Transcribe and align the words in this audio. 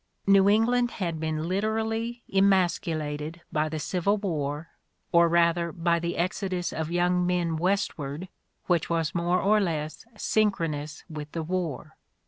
New 0.25 0.49
England 0.49 0.89
had 0.93 1.19
been 1.19 1.47
literally 1.47 2.23
emascu 2.33 2.95
lated 2.97 3.41
by 3.51 3.69
the 3.69 3.77
Civil 3.77 4.17
War, 4.17 4.69
or 5.11 5.29
rather 5.29 5.71
by 5.71 5.99
the 5.99 6.17
exodus 6.17 6.73
of 6.73 6.89
young 6.89 7.23
men 7.23 7.55
westward 7.55 8.27
which 8.65 8.89
was 8.89 9.13
more 9.13 9.39
or 9.39 9.59
less 9.59 10.03
synchron 10.15 10.73
ous 10.81 11.03
with 11.07 11.31
the 11.33 11.43
war. 11.43 11.97